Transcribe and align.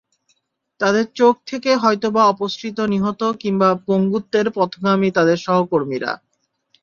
তাঁদের 0.79 1.05
চোখ 1.15 1.33
থেকে 1.47 1.71
হয়তোবা 1.75 2.21
অপসৃত 2.25 2.77
নিহত 2.93 3.21
কিংবা 3.41 3.69
পঙ্গুত্বের 3.87 4.47
পথগামী 4.57 5.09
তাঁদের 5.11 5.37
সহকর্মীরা। 5.37 6.11